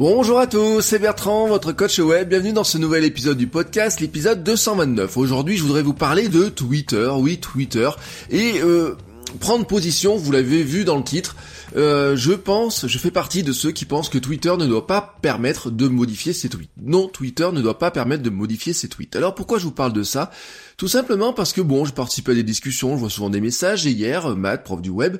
[0.00, 2.30] Bonjour à tous, c'est Bertrand, votre coach web.
[2.30, 5.18] Bienvenue dans ce nouvel épisode du podcast, l'épisode 229.
[5.18, 7.90] Aujourd'hui, je voudrais vous parler de Twitter, oui Twitter,
[8.30, 8.96] et euh,
[9.38, 11.36] prendre position, vous l'avez vu dans le titre,
[11.76, 15.16] euh, je pense, je fais partie de ceux qui pensent que Twitter ne doit pas
[15.22, 16.70] permettre de modifier ses tweets.
[16.82, 19.14] Non, Twitter ne doit pas permettre de modifier ses tweets.
[19.16, 20.30] Alors pourquoi je vous parle de ça?
[20.76, 23.86] Tout simplement parce que bon, je participe à des discussions, je vois souvent des messages,
[23.86, 25.18] et hier, Matt, prof du web,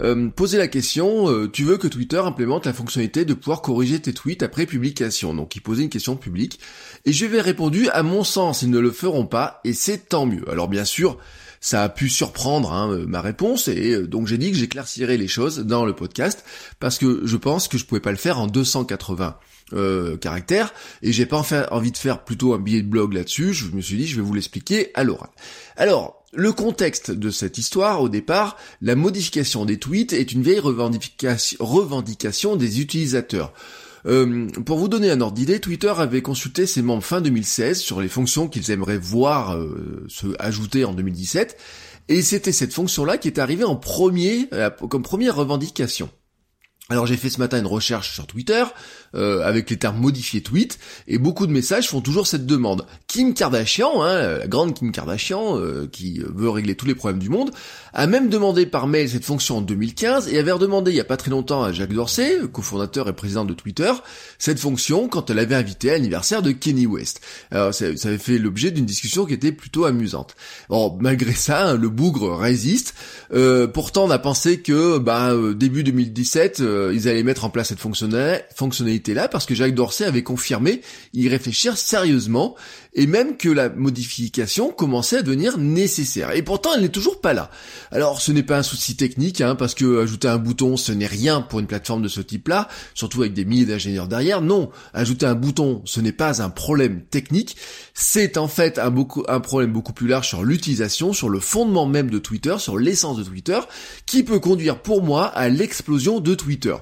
[0.00, 3.98] euh, posait la question, euh, tu veux que Twitter implémente la fonctionnalité de pouvoir corriger
[4.00, 5.34] tes tweets après publication?
[5.34, 6.60] Donc il posait une question publique,
[7.06, 10.08] et je lui ai répondu, à mon sens, ils ne le feront pas, et c'est
[10.10, 10.48] tant mieux.
[10.50, 11.18] Alors bien sûr,
[11.60, 15.16] ça a pu surprendre hein, euh, ma réponse et euh, donc j'ai dit que j'éclaircirais
[15.16, 16.44] les choses dans le podcast
[16.80, 19.36] parce que je pense que je pouvais pas le faire en 280
[19.74, 23.52] euh, caractères et j'ai pas envie de faire plutôt un billet de blog là-dessus.
[23.52, 25.30] Je me suis dit je vais vous l'expliquer à l'oral.
[25.76, 30.60] Alors le contexte de cette histoire, au départ, la modification des tweets est une vieille
[30.60, 33.52] revendication des utilisateurs.
[34.06, 38.00] Euh, pour vous donner un ordre d'idée, Twitter avait consulté ses membres fin 2016 sur
[38.00, 41.56] les fonctions qu'ils aimeraient voir euh, se ajouter en 2017,
[42.08, 46.10] et c'était cette fonction-là qui est arrivée en premier, euh, comme première revendication.
[46.90, 48.64] Alors j'ai fait ce matin une recherche sur Twitter
[49.14, 52.86] euh, avec les termes modifiés tweet et beaucoup de messages font toujours cette demande.
[53.06, 57.28] Kim Kardashian, hein, la grande Kim Kardashian euh, qui veut régler tous les problèmes du
[57.28, 57.50] monde,
[57.94, 61.04] a même demandé par mail cette fonction en 2015 et avait redemandé il y a
[61.04, 63.92] pas très longtemps à Jacques Dorsey, cofondateur et président de Twitter,
[64.38, 67.20] cette fonction quand elle avait invité à l'anniversaire de Kenny West.
[67.50, 70.36] Alors ça, avait fait l'objet d'une discussion qui était plutôt amusante.
[70.68, 72.94] Bon, malgré ça, hein, le bougre résiste.
[73.32, 77.68] Euh, pourtant on a pensé que bah, début 2017 euh, ils allaient mettre en place
[77.68, 77.78] cette
[78.98, 80.82] fonctionnalité-là parce que Jacques Dorsey avait confirmé
[81.14, 82.56] y réfléchir sérieusement
[82.98, 86.32] et même que la modification commençait à devenir nécessaire.
[86.34, 87.48] Et pourtant, elle n'est toujours pas là.
[87.92, 91.06] Alors, ce n'est pas un souci technique, hein, parce que ajouter un bouton, ce n'est
[91.06, 94.40] rien pour une plateforme de ce type-là, surtout avec des milliers d'ingénieurs derrière.
[94.40, 97.56] Non, ajouter un bouton, ce n'est pas un problème technique,
[97.94, 101.86] c'est en fait un, beaucoup, un problème beaucoup plus large sur l'utilisation, sur le fondement
[101.86, 103.60] même de Twitter, sur l'essence de Twitter,
[104.06, 106.74] qui peut conduire pour moi à l'explosion de Twitter.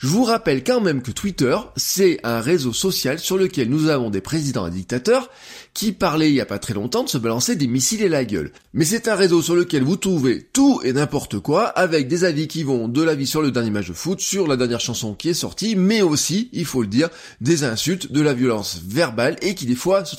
[0.00, 4.10] Je vous rappelle quand même que Twitter, c'est un réseau social sur lequel nous avons
[4.10, 5.30] des présidents et dictateurs
[5.74, 8.24] qui parlait il y a pas très longtemps de se balancer des missiles et la
[8.24, 8.52] gueule.
[8.74, 12.48] Mais c'est un réseau sur lequel vous trouvez tout et n'importe quoi, avec des avis
[12.48, 15.28] qui vont de l'avis sur le dernier match de foot, sur la dernière chanson qui
[15.30, 17.08] est sortie, mais aussi, il faut le dire,
[17.40, 20.16] des insultes, de la violence verbale, et qui des fois se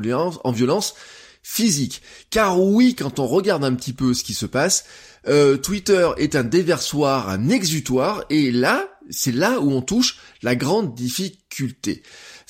[0.00, 0.94] violence, en violence
[1.42, 2.02] physique.
[2.30, 4.84] Car oui, quand on regarde un petit peu ce qui se passe,
[5.28, 10.54] euh, Twitter est un déversoir, un exutoire, et là, c'est là où on touche la
[10.54, 12.02] grande difficulté.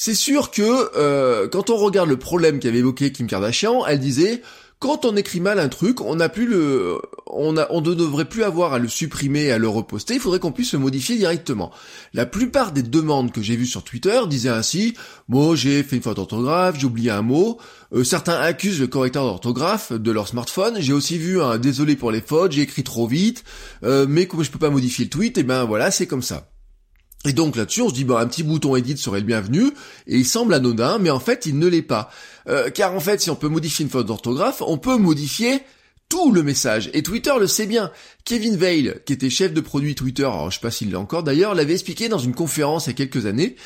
[0.03, 4.41] C'est sûr que euh, quand on regarde le problème qu'avait évoqué Kim Kardashian, elle disait
[4.78, 6.97] quand on écrit mal un truc, on n'a plus le,
[7.27, 10.15] on a, on ne devrait plus avoir à le supprimer, à le reposter.
[10.15, 11.71] Il faudrait qu'on puisse le modifier directement.
[12.15, 14.94] La plupart des demandes que j'ai vues sur Twitter disaient ainsi
[15.28, 17.59] moi j'ai fait une faute d'orthographe, j'ai oublié un mot.
[17.93, 20.77] Euh, certains accusent le correcteur d'orthographe de leur smartphone.
[20.78, 23.44] J'ai aussi vu un désolé pour les fautes, j'ai écrit trop vite,
[23.84, 26.22] euh, mais comme je peux pas modifier le tweet, et eh ben voilà, c'est comme
[26.22, 26.50] ça.
[27.26, 29.66] Et donc là-dessus, on se dit, bah, un petit bouton edit serait le bienvenu,
[30.06, 32.10] et il semble anodin, mais en fait, il ne l'est pas.
[32.48, 35.60] Euh, car en fait, si on peut modifier une faute d'orthographe, on peut modifier
[36.08, 36.91] tout le message.
[36.94, 37.92] Et Twitter le sait bien.
[38.25, 41.22] Kevin Vail, qui était chef de produit Twitter, alors je sais pas s'il l'a encore
[41.22, 43.56] d'ailleurs, l'avait expliqué dans une conférence il y a quelques années.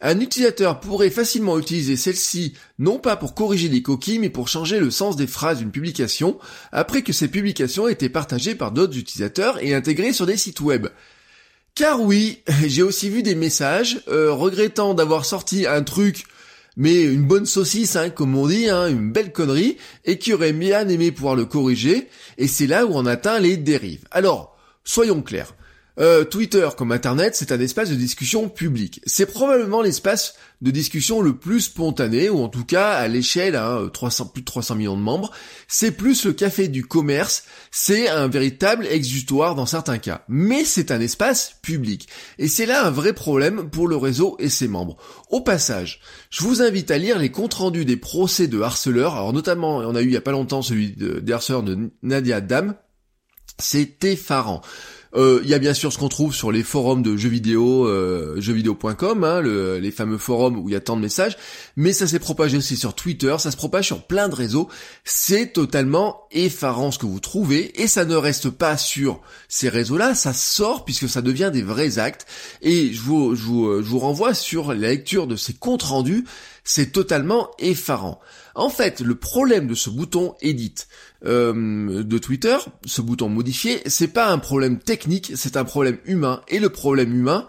[0.00, 4.80] Un utilisateur pourrait facilement utiliser celle-ci non pas pour corriger des coquilles, mais pour changer
[4.80, 6.38] le sens des phrases d'une publication,
[6.72, 10.60] après que ces publications aient été partagées par d'autres utilisateurs et intégrées sur des sites
[10.60, 10.86] web.
[11.80, 16.24] Car oui, j'ai aussi vu des messages euh, regrettant d'avoir sorti un truc,
[16.76, 20.52] mais une bonne saucisse, hein, comme on dit, hein, une belle connerie, et qui aurait
[20.52, 24.04] bien aimé pouvoir le corriger, et c'est là où on atteint les dérives.
[24.10, 25.54] Alors, soyons clairs.
[26.00, 29.02] Euh, Twitter comme Internet, c'est un espace de discussion public.
[29.04, 33.90] C'est probablement l'espace de discussion le plus spontané, ou en tout cas à l'échelle, hein,
[33.92, 35.30] 300, plus de 300 millions de membres.
[35.68, 40.24] C'est plus le café du commerce, c'est un véritable exutoire dans certains cas.
[40.28, 42.08] Mais c'est un espace public.
[42.38, 44.96] Et c'est là un vrai problème pour le réseau et ses membres.
[45.28, 46.00] Au passage,
[46.30, 49.94] je vous invite à lire les comptes rendus des procès de harceleurs, alors notamment, on
[49.94, 52.74] a eu il y a pas longtemps celui des harceleurs de Nadia Dam,
[53.58, 54.62] c'est effarant.
[55.14, 57.86] Euh, il y a bien sûr ce qu'on trouve sur les forums de jeux vidéo,
[57.86, 61.36] euh, jeuxvideo.com, hein, les fameux forums où il y a tant de messages,
[61.76, 64.68] mais ça s'est propagé aussi sur Twitter, ça se propage sur plein de réseaux.
[65.04, 70.14] C'est totalement effarant ce que vous trouvez, et ça ne reste pas sur ces réseaux-là,
[70.14, 72.26] ça sort puisque ça devient des vrais actes.
[72.62, 76.24] Et je vous, je vous, je vous renvoie sur la lecture de ces comptes rendus,
[76.62, 78.20] c'est totalement effarant.
[78.54, 80.74] En fait, le problème de ce bouton Edit
[81.24, 86.42] euh, de Twitter, ce bouton modifié, c'est pas un problème technique, c'est un problème humain.
[86.48, 87.46] Et le problème humain,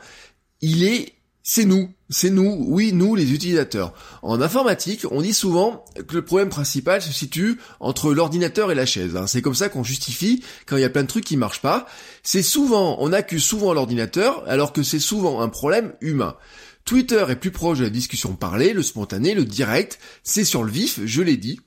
[0.62, 1.14] il est,
[1.44, 3.94] c'est nous, c'est nous, oui, nous les utilisateurs.
[4.22, 8.86] En informatique, on dit souvent que le problème principal se situe entre l'ordinateur et la
[8.86, 9.16] chaise.
[9.16, 9.28] Hein.
[9.28, 11.88] C'est comme ça qu'on justifie quand il y a plein de trucs qui marchent pas.
[12.22, 16.36] C'est souvent, on accuse souvent l'ordinateur, alors que c'est souvent un problème humain.
[16.86, 20.72] Twitter est plus proche de la discussion parlée, le spontané, le direct, c'est sur le
[20.72, 21.60] vif, je l'ai dit.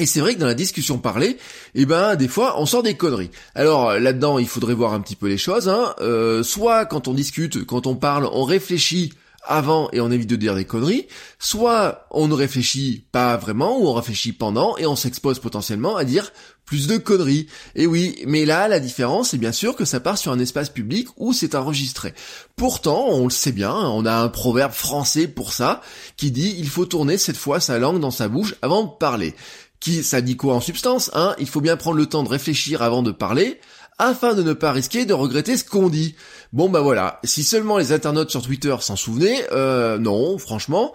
[0.00, 1.36] Et c'est vrai que dans la discussion parlée,
[1.74, 3.30] eh ben des fois on sort des conneries.
[3.54, 5.68] Alors là-dedans, il faudrait voir un petit peu les choses.
[5.68, 5.94] Hein.
[6.00, 9.12] Euh, soit quand on discute, quand on parle, on réfléchit
[9.42, 11.08] avant et on évite de dire des conneries,
[11.38, 16.04] soit on ne réfléchit pas vraiment ou on réfléchit pendant et on s'expose potentiellement à
[16.04, 16.32] dire
[16.64, 17.48] plus de conneries.
[17.74, 20.70] Et oui, mais là la différence c'est bien sûr que ça part sur un espace
[20.70, 22.14] public où c'est enregistré.
[22.56, 25.80] Pourtant, on le sait bien, on a un proverbe français pour ça
[26.16, 29.34] qui dit il faut tourner cette fois sa langue dans sa bouche avant de parler.
[29.80, 31.34] Qui ça dit quoi en substance hein?
[31.40, 33.58] Il faut bien prendre le temps de réfléchir avant de parler
[34.02, 36.14] afin de ne pas risquer de regretter ce qu'on dit.
[36.52, 40.92] Bon bah voilà, si seulement les internautes sur Twitter s'en souvenaient, euh, non, franchement,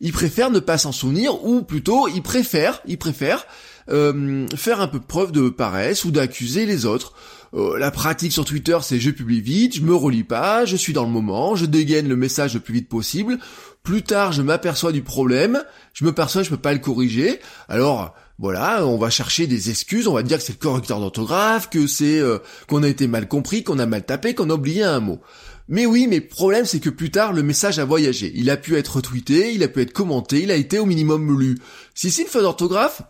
[0.00, 3.46] ils préfèrent ne pas s'en souvenir, ou plutôt ils préfèrent, ils préfèrent
[3.90, 7.14] euh, faire un peu preuve de paresse ou d'accuser les autres.
[7.54, 10.92] Euh, la pratique sur Twitter, c'est je publie vite, je me relis pas, je suis
[10.92, 13.38] dans le moment, je dégaine le message le plus vite possible.
[13.82, 15.62] Plus tard, je m'aperçois du problème,
[15.94, 17.40] je me perçois, je peux pas le corriger.
[17.68, 21.68] Alors, voilà, on va chercher des excuses, on va dire que c'est le correcteur d'orthographe,
[21.68, 22.38] que c'est euh,
[22.68, 25.20] qu'on a été mal compris, qu'on a mal tapé, qu'on a oublié un mot.
[25.68, 28.32] Mais oui, mais le problème c'est que plus tard le message a voyagé.
[28.34, 31.38] Il a pu être retweeté, il a pu être commenté, il a été au minimum
[31.38, 31.58] lu.
[31.94, 33.02] Si c'est une faute d'orthographe,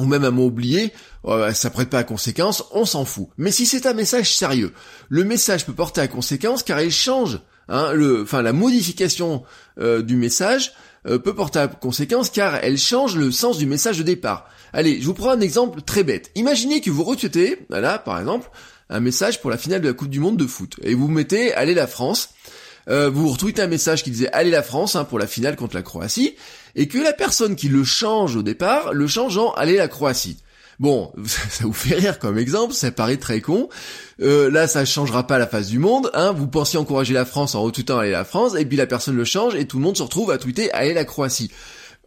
[0.00, 0.92] ou même un mot oublié,
[1.54, 3.28] ça prête pas à conséquence, on s'en fout.
[3.36, 4.72] Mais si c'est un message sérieux,
[5.08, 7.38] le message peut porter à conséquence car il change,
[7.70, 9.42] hein, le, enfin la modification
[9.78, 10.72] euh, du message
[11.06, 14.48] euh, peut porter à conséquence car elle change le sens du message de départ.
[14.72, 16.30] Allez, je vous prends un exemple très bête.
[16.34, 18.50] Imaginez que vous retweetez, voilà, par exemple,
[18.90, 20.76] un message pour la finale de la Coupe du Monde de foot.
[20.82, 22.30] Et vous mettez Allez la France.
[22.88, 25.76] Euh, vous retweetez un message qui disait Allez la France hein, pour la finale contre
[25.76, 26.34] la Croatie.
[26.76, 30.38] Et que la personne qui le change au départ, le change en Allez la Croatie.
[30.80, 33.68] Bon, ça vous fait rire comme exemple, ça paraît très con.
[34.22, 36.10] Euh, là, ça changera pas la face du monde.
[36.14, 36.32] Hein.
[36.32, 39.24] Vous pensiez encourager la France en retweetant aller la France, et puis la personne le
[39.24, 41.50] change, et tout le monde se retrouve à tweeter aller la Croatie.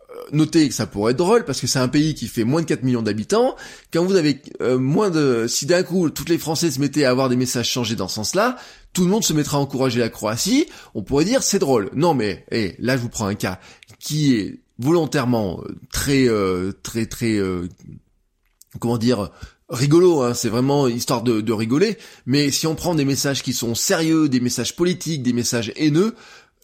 [0.09, 2.61] Euh, notez que ça pourrait être drôle parce que c'est un pays qui fait moins
[2.61, 3.55] de 4 millions d'habitants.
[3.93, 5.45] Quand vous avez euh, moins de...
[5.47, 8.15] Si d'un coup, toutes les Français se mettaient à avoir des messages changés dans ce
[8.15, 8.57] sens-là,
[8.93, 10.65] tout le monde se mettra à encourager la Croatie,
[10.95, 11.91] on pourrait dire c'est drôle.
[11.93, 13.59] Non mais, eh, là je vous prends un cas
[13.99, 16.27] qui est volontairement très
[16.83, 17.39] très très
[18.79, 19.31] comment dire
[19.69, 23.75] rigolo, hein, c'est vraiment histoire de, rigoler, mais si on prend des messages qui sont
[23.75, 26.15] sérieux, des messages politiques, des messages haineux,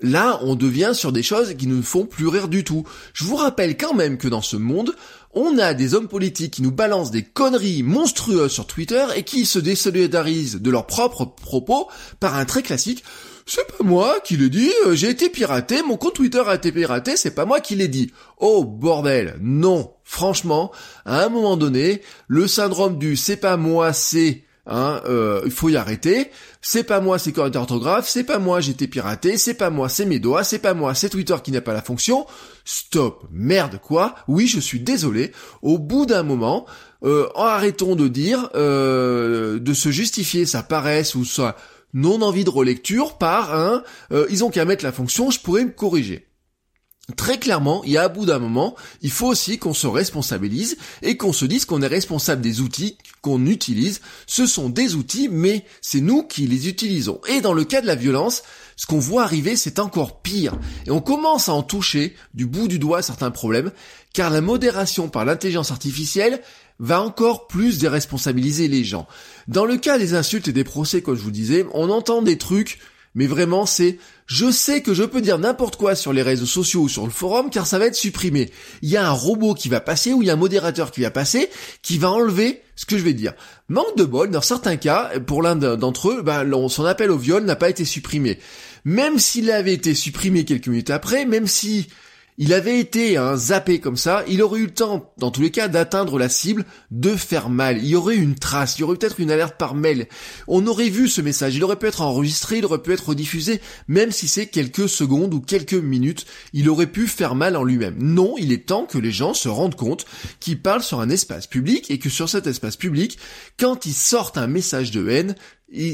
[0.02, 2.86] là on devient sur des choses qui ne font plus rire du tout.
[3.14, 4.96] Je vous rappelle quand même que dans ce monde,
[5.34, 9.46] on a des hommes politiques qui nous balancent des conneries monstrueuses sur Twitter et qui
[9.46, 11.88] se désolidarisent de leurs propres propos
[12.20, 13.04] par un trait classique
[13.50, 16.72] c'est pas moi qui l'ai dit, euh, j'ai été piraté, mon compte Twitter a été
[16.72, 18.12] piraté, c'est pas moi qui l'ai dit.
[18.38, 20.72] Oh bordel, non, franchement,
[21.06, 25.70] à un moment donné, le syndrome du c'est pas moi, c'est Hein, euh, il faut
[25.70, 26.30] y arrêter.
[26.62, 28.08] C'est pas moi, c'est correcteur orthographe.
[28.08, 29.38] C'est pas moi, j'ai été piraté.
[29.38, 30.44] C'est pas moi, c'est mes doigts.
[30.44, 32.28] C'est pas moi, c'est Twitter qui n'a pas la fonction.
[32.66, 34.14] Stop, merde quoi.
[34.28, 35.32] Oui, je suis désolé.
[35.64, 36.68] Au bout d'un moment,
[37.04, 41.56] euh, arrêtons de dire, euh, de se justifier sa paresse ou sa
[41.94, 45.66] non envie de relecture par un euh, ils ont qu'à mettre la fonction je pourrais
[45.66, 46.30] me corriger.
[47.16, 50.78] Très clairement, il y a à bout d'un moment, il faut aussi qu'on se responsabilise
[51.02, 54.02] et qu'on se dise qu'on est responsable des outils qu'on utilise.
[54.28, 57.20] Ce sont des outils, mais c'est nous qui les utilisons.
[57.28, 58.44] Et dans le cas de la violence,
[58.76, 60.58] ce qu'on voit arriver, c'est encore pire.
[60.86, 63.72] Et on commence à en toucher du bout du doigt certains problèmes,
[64.14, 66.42] car la modération par l'intelligence artificielle
[66.80, 69.08] va encore plus déresponsabiliser les gens.
[69.48, 72.38] Dans le cas des insultes et des procès, comme je vous disais, on entend des
[72.38, 72.80] trucs,
[73.16, 76.82] mais vraiment c'est je sais que je peux dire n'importe quoi sur les réseaux sociaux
[76.82, 78.52] ou sur le forum car ça va être supprimé.
[78.82, 81.02] Il y a un robot qui va passer ou il y a un modérateur qui
[81.02, 81.50] va passer
[81.82, 83.34] qui va enlever ce que je vais dire.
[83.68, 87.44] Manque de bol, dans certains cas, pour l'un d'entre eux, bah, son appel au viol
[87.44, 88.40] n'a pas été supprimé.
[88.86, 91.88] Même s'il avait été supprimé quelques minutes après, même si
[92.42, 95.52] il avait été un zappé comme ça, il aurait eu le temps, dans tous les
[95.52, 97.80] cas, d'atteindre la cible, de faire mal.
[97.80, 100.08] Il y aurait une trace, il y aurait peut-être une alerte par mail.
[100.48, 103.60] On aurait vu ce message, il aurait pu être enregistré, il aurait pu être rediffusé,
[103.90, 107.98] même si c'est quelques secondes ou quelques minutes, il aurait pu faire mal en lui-même.
[108.00, 110.06] Non, il est temps que les gens se rendent compte
[110.40, 113.20] qu'ils parlent sur un espace public et que sur cet espace public,
[113.60, 115.36] quand ils sortent un message de haine,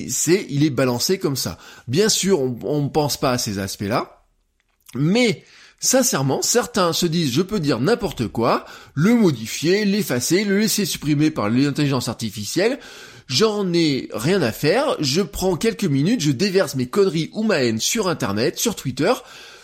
[0.09, 1.57] c'est, il est balancé comme ça.
[1.87, 4.27] Bien sûr, on ne pense pas à ces aspects-là,
[4.93, 5.43] mais
[5.85, 8.65] Sincèrement, certains se disent je peux dire n'importe quoi,
[8.95, 12.79] le modifier, l'effacer, le laisser supprimer par l'intelligence artificielle,
[13.27, 17.63] j'en ai rien à faire, je prends quelques minutes, je déverse mes conneries ou ma
[17.63, 19.13] haine sur internet, sur Twitter,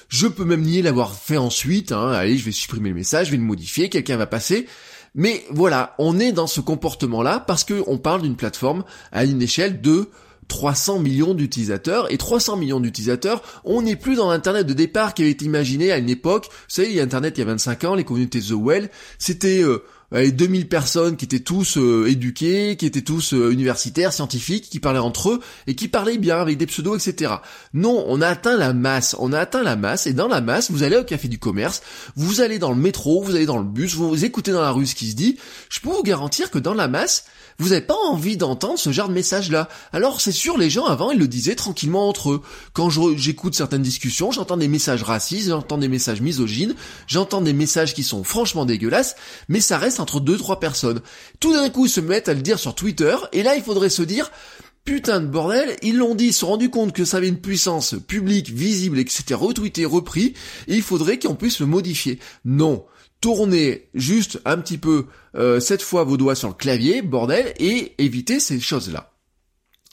[0.10, 2.12] je peux même nier l'avoir fait ensuite, hein.
[2.12, 4.68] allez je vais supprimer le message, je vais le modifier, quelqu'un va passer,
[5.16, 9.82] mais voilà, on est dans ce comportement-là parce qu'on parle d'une plateforme à une échelle
[9.82, 10.12] de
[10.48, 15.22] 300 millions d'utilisateurs, et 300 millions d'utilisateurs, on n'est plus dans l'Internet de départ qui
[15.22, 17.48] avait été imaginé à une époque, vous savez, il y a Internet il y a
[17.48, 19.62] 25 ans, les communautés The Well, c'était...
[19.64, 24.80] Euh, 2000 personnes qui étaient tous euh, éduqués, qui étaient tous euh, universitaires, scientifiques, qui
[24.80, 27.36] parlaient entre eux et qui parlaient bien avec des pseudos, etc.
[27.74, 30.70] Non, on a atteint la masse, on a atteint la masse et dans la masse,
[30.70, 31.82] vous allez au café du commerce,
[32.18, 34.86] vous allez dans le métro, vous allez dans le bus, vous écoutez dans la rue
[34.86, 35.38] ce qui se dit.
[35.70, 37.24] Je peux vous garantir que dans la masse,
[37.58, 39.70] vous n'avez pas envie d'entendre ce genre de message-là.
[39.94, 42.42] Alors c'est sûr, les gens avant, ils le disaient tranquillement entre eux.
[42.74, 46.76] Quand j'écoute certaines discussions, j'entends des messages racistes, j'entends des messages misogynes,
[47.08, 49.16] j'entends des messages qui sont franchement dégueulasses,
[49.48, 51.02] mais ça reste entre deux, trois personnes.
[51.40, 53.90] Tout d'un coup, ils se mettent à le dire sur Twitter, et là, il faudrait
[53.90, 54.32] se dire,
[54.84, 57.40] putain de bordel, ils l'ont dit, ils se sont rendus compte que ça avait une
[57.40, 60.34] puissance publique, visible, et que c'était retweeté, repris,
[60.68, 62.20] il faudrait qu'on puisse le modifier.
[62.46, 62.86] Non.
[63.22, 65.06] Tournez juste un petit peu,
[65.36, 69.11] euh, cette fois vos doigts sur le clavier, bordel, et évitez ces choses-là.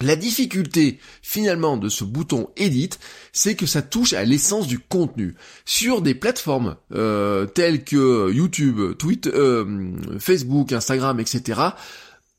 [0.00, 2.90] La difficulté finalement de ce bouton Edit,
[3.33, 5.35] c'est que ça touche à l'essence du contenu.
[5.64, 11.61] Sur des plateformes euh, telles que YouTube, Twitter, euh, Facebook, Instagram, etc.,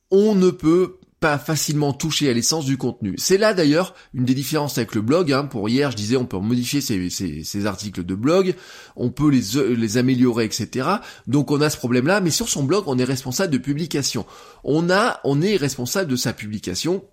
[0.09, 3.15] on ne peut pas facilement toucher à l'essence du contenu.
[3.17, 5.33] C'est là d'ailleurs une des différences avec le blog.
[5.33, 5.43] Hein.
[5.43, 8.55] Pour hier, je disais on peut modifier ces, articles de blog,
[8.95, 10.87] on peut les, les améliorer, etc.
[11.27, 14.25] Donc on a ce problème-là, mais sur son blog, on est responsable de publication.
[14.63, 17.03] On a, on est responsable de sa publication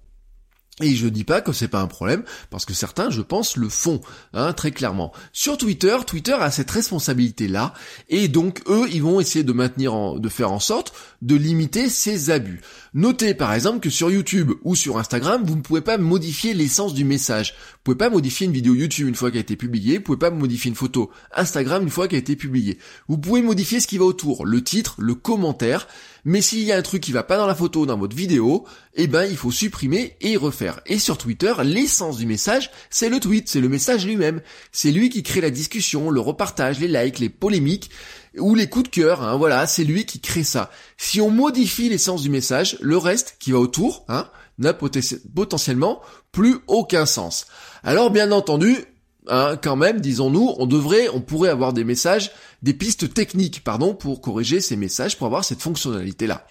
[0.82, 3.70] et je dis pas que c'est pas un problème, parce que certains, je pense, le
[3.70, 4.00] font,
[4.34, 5.12] hein, très clairement.
[5.32, 7.72] Sur Twitter, Twitter a cette responsabilité-là,
[8.10, 10.92] et donc eux, ils vont essayer de maintenir, de faire en sorte
[11.22, 12.60] de limiter ces abus.
[12.92, 16.94] Notez par exemple que sur YouTube ou sur Instagram, vous ne pouvez pas modifier l'essence
[16.94, 17.54] du message.
[17.72, 20.18] Vous pouvez pas modifier une vidéo YouTube une fois qu'elle a été publiée, vous pouvez
[20.18, 22.78] pas modifier une photo Instagram une fois qu'elle a été publiée.
[23.08, 25.88] Vous pouvez modifier ce qui va autour, le titre, le commentaire,
[26.26, 28.66] mais s'il y a un truc qui va pas dans la photo, dans votre vidéo,
[28.94, 30.80] eh ben il faut supprimer et refaire.
[30.84, 34.42] Et sur Twitter, l'essence du message, c'est le tweet, c'est le message lui-même.
[34.72, 37.92] C'est lui qui crée la discussion, le repartage, les likes, les polémiques
[38.36, 40.72] ou les coups de cœur, hein, voilà, c'est lui qui crée ça.
[40.96, 44.28] Si on modifie l'essence du message, le reste qui va autour, hein,
[44.58, 46.00] n'a potentiellement
[46.32, 47.46] plus aucun sens.
[47.84, 48.84] Alors bien entendu,
[49.28, 52.30] hein, quand même, disons-nous, on devrait, on pourrait avoir des messages,
[52.62, 56.46] des pistes techniques, pardon, pour corriger ces messages, pour avoir cette fonctionnalité-là.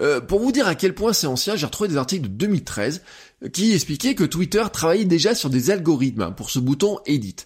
[0.00, 3.02] Euh, pour vous dire à quel point c'est ancien, j'ai retrouvé des articles de 2013
[3.52, 7.36] qui expliquaient que Twitter travaillait déjà sur des algorithmes pour ce bouton Edit.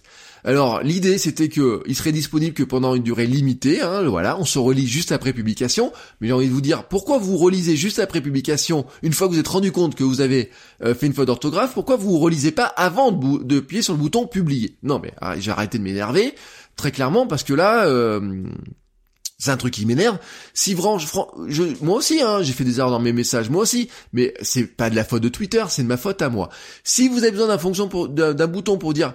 [0.43, 4.45] Alors l'idée c'était que il serait disponible que pendant une durée limitée, hein, voilà, on
[4.45, 5.91] se relit juste après publication.
[6.21, 9.33] Mais j'ai envie de vous dire, pourquoi vous relisez juste après publication une fois que
[9.33, 10.49] vous êtes rendu compte que vous avez
[10.83, 11.73] euh, fait une faute d'orthographe?
[11.73, 14.77] Pourquoi vous relisez pas avant de, de sur le bouton publier?
[14.83, 16.33] Non mais ah, j'ai arrêté de m'énerver
[16.75, 17.85] très clairement parce que là.
[17.87, 18.43] Euh,
[19.41, 20.17] c'est un truc qui m'énerve.
[20.53, 23.89] Si je, moi aussi, hein, j'ai fait des erreurs dans mes messages, moi aussi.
[24.11, 26.49] Mais c'est pas de la faute de Twitter, c'est de ma faute à moi.
[26.83, 29.13] Si vous avez besoin d'un fonction d'un bouton pour dire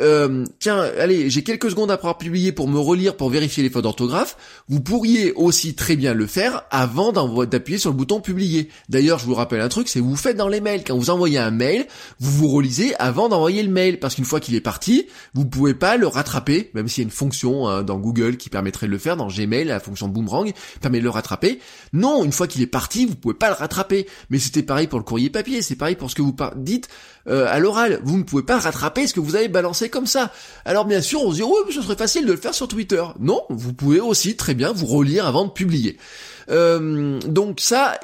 [0.00, 3.70] euh, tiens, allez, j'ai quelques secondes après avoir publié pour me relire pour vérifier les
[3.70, 4.36] fautes d'orthographe,
[4.68, 8.68] vous pourriez aussi très bien le faire avant d'appuyer sur le bouton publier.
[8.88, 10.84] D'ailleurs, je vous rappelle un truc, c'est vous faites dans les mails.
[10.84, 11.86] Quand vous envoyez un mail,
[12.20, 15.74] vous vous relisez avant d'envoyer le mail, parce qu'une fois qu'il est parti, vous pouvez
[15.74, 18.92] pas le rattraper, même s'il y a une fonction hein, dans Google qui permettrait de
[18.92, 21.60] le faire, dans Gmail, la fonction boomerang permet de le rattraper.
[21.92, 24.06] Non, une fois qu'il est parti, vous pouvez pas le rattraper.
[24.30, 26.88] Mais c'était pareil pour le courrier papier, c'est pareil pour ce que vous dites
[27.28, 28.00] euh, à l'oral.
[28.04, 30.32] Vous ne pouvez pas rattraper ce que vous avez balancé comme ça.
[30.64, 33.02] Alors bien sûr, on se dit, oui, ce serait facile de le faire sur Twitter.
[33.18, 35.96] Non, vous pouvez aussi très bien vous relire avant de publier.
[36.50, 37.98] Euh, donc ça,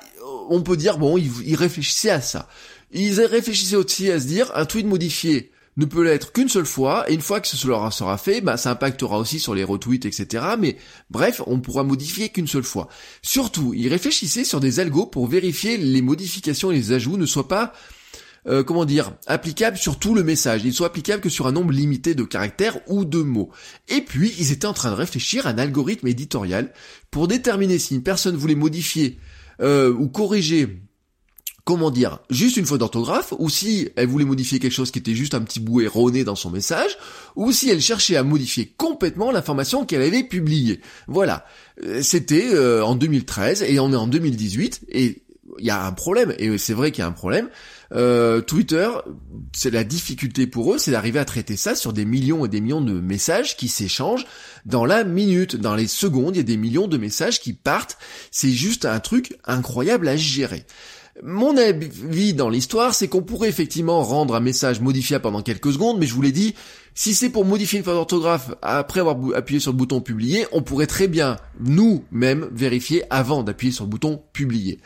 [0.49, 2.49] on peut dire, bon, ils, réfléchissaient à ça.
[2.93, 7.11] Ils réfléchissaient aussi à se dire, un tweet modifié ne peut l'être qu'une seule fois,
[7.11, 10.45] et une fois que ce sera fait, bah, ça impactera aussi sur les retweets, etc.
[10.59, 10.77] Mais
[11.11, 12.89] bref, on pourra modifier qu'une seule fois.
[13.23, 17.49] Surtout, ils réfléchissaient sur des algos pour vérifier les modifications et les ajouts ne soient
[17.49, 17.73] pas
[18.49, 20.63] euh, comment dire, applicable sur tout le message.
[20.65, 23.51] Ils sont applicables que sur un nombre limité de caractères ou de mots.
[23.89, 26.73] Et puis, ils étaient en train de réfléchir à un algorithme éditorial
[27.13, 29.21] pour déterminer si une personne voulait modifier
[29.61, 30.83] euh, ou corriger
[31.65, 35.15] comment dire, juste une faute d'orthographe, ou si elle voulait modifier quelque chose qui était
[35.15, 36.99] juste un petit bout erroné dans son message,
[37.37, 40.81] ou si elle cherchait à modifier complètement l'information qu'elle avait publiée.
[41.07, 41.47] Voilà.
[41.85, 45.23] Euh, c'était en 2013 et on est en 2018 et
[45.59, 47.49] il y a un problème, et c'est vrai qu'il y a un problème.
[47.95, 48.89] Euh, Twitter,
[49.53, 52.61] c'est la difficulté pour eux, c'est d'arriver à traiter ça sur des millions et des
[52.61, 54.27] millions de messages qui s'échangent
[54.65, 57.99] dans la minute, dans les secondes, il y a des millions de messages qui partent.
[58.31, 60.65] C'est juste un truc incroyable à gérer.
[61.23, 65.99] Mon avis dans l'histoire, c'est qu'on pourrait effectivement rendre un message modifiable pendant quelques secondes,
[65.99, 66.55] mais je vous l'ai dit,
[66.95, 70.63] si c'est pour modifier une faute d'orthographe après avoir appuyé sur le bouton publier, on
[70.63, 74.79] pourrait très bien nous-mêmes vérifier avant d'appuyer sur le bouton publier.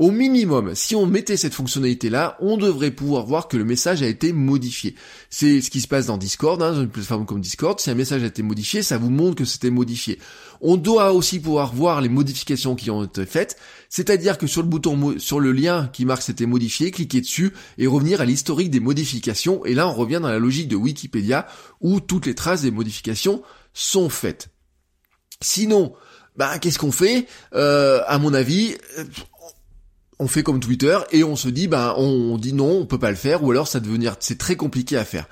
[0.00, 4.06] Au minimum, si on mettait cette fonctionnalité-là, on devrait pouvoir voir que le message a
[4.06, 4.94] été modifié.
[5.28, 7.78] C'est ce qui se passe dans Discord, hein, une plateforme comme Discord.
[7.78, 10.18] Si un message a été modifié, ça vous montre que c'était modifié.
[10.62, 13.58] On doit aussi pouvoir voir les modifications qui ont été faites,
[13.90, 17.86] c'est-à-dire que sur le bouton, sur le lien qui marque c'était modifié, cliquer dessus et
[17.86, 19.66] revenir à l'historique des modifications.
[19.66, 21.46] Et là, on revient dans la logique de Wikipédia
[21.82, 23.42] où toutes les traces des modifications
[23.74, 24.48] sont faites.
[25.42, 25.92] Sinon,
[26.36, 27.26] bah, qu'est-ce qu'on fait?
[27.54, 28.76] Euh, À mon avis,
[30.20, 33.10] on fait comme Twitter et on se dit ben on, dit non, on peut pas
[33.10, 35.26] le faire ou alors ça devenir c'est très compliqué à faire.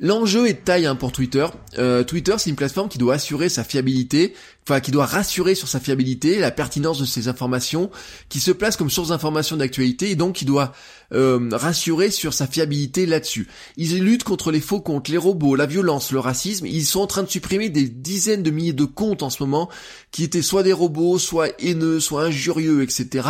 [0.00, 1.46] L'enjeu est de taille hein, pour Twitter.
[1.78, 4.34] Euh, Twitter, c'est une plateforme qui doit assurer sa fiabilité,
[4.66, 7.90] enfin qui doit rassurer sur sa fiabilité, la pertinence de ses informations,
[8.28, 10.72] qui se place comme source d'information d'actualité et donc qui doit
[11.12, 13.46] euh, rassurer sur sa fiabilité là-dessus.
[13.76, 16.66] Ils luttent contre les faux comptes, les robots, la violence, le racisme.
[16.66, 19.70] Ils sont en train de supprimer des dizaines de milliers de comptes en ce moment
[20.10, 23.28] qui étaient soit des robots, soit haineux, soit injurieux, etc.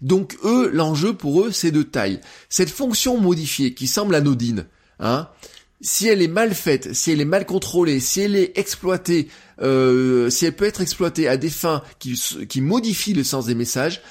[0.00, 2.20] Donc eux, l'enjeu pour eux, c'est de taille.
[2.48, 4.66] Cette fonction modifiée qui semble anodine,
[5.00, 5.28] hein,
[5.80, 9.28] si elle est mal faite, si elle est mal contrôlée, si elle est exploitée,
[9.60, 13.54] euh, si elle peut être exploitée à des fins qui, qui modifient le sens des
[13.54, 14.02] messages,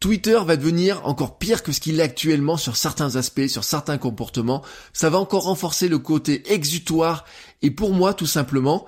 [0.00, 3.98] Twitter va devenir encore pire que ce qu'il est actuellement sur certains aspects, sur certains
[3.98, 4.62] comportements.
[4.92, 7.24] Ça va encore renforcer le côté exutoire.
[7.62, 8.86] Et pour moi, tout simplement,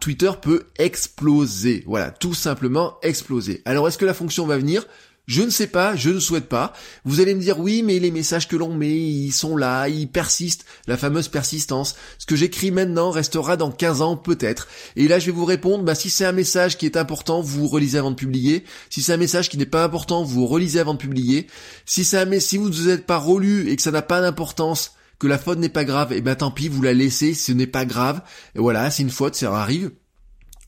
[0.00, 1.84] Twitter peut exploser.
[1.86, 3.62] Voilà, tout simplement exploser.
[3.64, 4.84] Alors est-ce que la fonction va venir?
[5.30, 6.72] Je ne sais pas, je ne souhaite pas.
[7.04, 10.08] Vous allez me dire oui, mais les messages que l'on met, ils sont là, ils
[10.08, 11.94] persistent, la fameuse persistance.
[12.18, 14.66] Ce que j'écris maintenant restera dans 15 ans peut-être.
[14.96, 17.68] Et là, je vais vous répondre, bah, si c'est un message qui est important, vous
[17.68, 18.64] relisez avant de publier.
[18.90, 21.46] Si c'est un message qui n'est pas important, vous relisez avant de publier.
[21.86, 24.20] Si c'est un si vous ne vous êtes pas relu et que ça n'a pas
[24.20, 27.34] d'importance, que la faute n'est pas grave, et eh ben tant pis, vous la laissez,
[27.34, 28.20] ce n'est pas grave.
[28.56, 29.92] Et voilà, c'est une faute, ça arrive.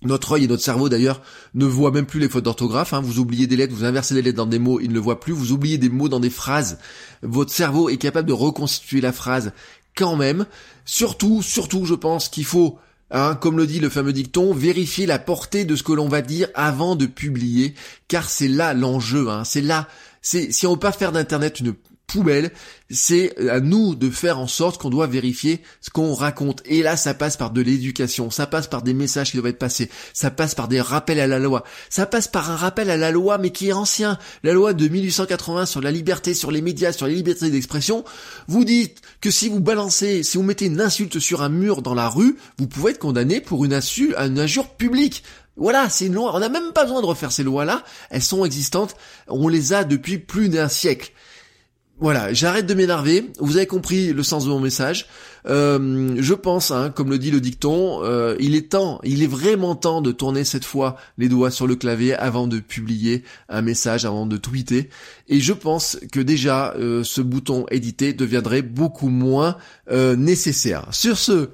[0.04, 1.22] Notre œil et notre cerveau d'ailleurs
[1.54, 2.92] ne voient même plus les fautes d'orthographe.
[2.92, 3.00] Hein.
[3.00, 5.20] Vous oubliez des lettres, vous inversez les lettres dans des mots, il ne le voit
[5.20, 5.32] plus.
[5.32, 6.78] Vous oubliez des mots dans des phrases.
[7.22, 9.52] Votre cerveau est capable de reconstituer la phrase
[9.96, 10.46] quand même.
[10.84, 12.78] Surtout, surtout, je pense qu'il faut,
[13.10, 16.22] hein, comme le dit le fameux dicton, vérifier la portée de ce que l'on va
[16.22, 17.74] dire avant de publier,
[18.08, 19.28] car c'est là l'enjeu.
[19.28, 19.44] Hein.
[19.44, 19.88] C'est là,
[20.20, 21.74] c'est si on veut pas faire d'internet une
[22.12, 22.52] poubelle,
[22.90, 26.62] c'est à nous de faire en sorte qu'on doit vérifier ce qu'on raconte.
[26.66, 29.58] Et là, ça passe par de l'éducation, ça passe par des messages qui doivent être
[29.58, 32.96] passés, ça passe par des rappels à la loi, ça passe par un rappel à
[32.96, 36.62] la loi, mais qui est ancien, la loi de 1880 sur la liberté, sur les
[36.62, 38.04] médias, sur les libertés d'expression.
[38.46, 41.94] Vous dites que si vous balancez, si vous mettez une insulte sur un mur dans
[41.94, 45.24] la rue, vous pouvez être condamné pour une insulte, une injure publique.
[45.56, 46.34] Voilà, c'est une loi.
[46.34, 47.84] On n'a même pas besoin de refaire ces lois-là.
[48.10, 48.96] Elles sont existantes.
[49.28, 51.12] On les a depuis plus d'un siècle.
[52.00, 53.30] Voilà, j'arrête de m'énerver.
[53.38, 55.06] Vous avez compris le sens de mon message.
[55.46, 59.28] Euh, je pense, hein, comme le dit le dicton, euh, il est temps, il est
[59.28, 63.62] vraiment temps de tourner cette fois les doigts sur le clavier avant de publier un
[63.62, 64.88] message, avant de tweeter.
[65.28, 69.56] Et je pense que déjà euh, ce bouton éditer deviendrait beaucoup moins
[69.90, 70.86] nécessaire.
[70.90, 71.50] Sur ce,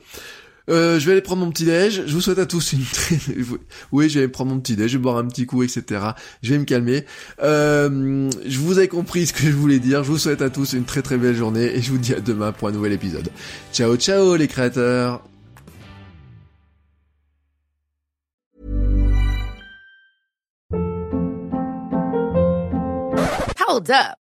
[0.68, 2.04] euh, je vais aller prendre mon petit déj.
[2.06, 3.18] Je vous souhaite à tous une très...
[3.92, 6.00] oui, je vais aller prendre mon petit déj, je vais boire un petit coup, etc.
[6.42, 7.04] Je vais me calmer.
[7.42, 10.04] Euh, je vous ai compris ce que je voulais dire.
[10.04, 12.20] Je vous souhaite à tous une très très belle journée et je vous dis à
[12.20, 13.28] demain pour un nouvel épisode.
[13.72, 15.22] Ciao ciao les créateurs.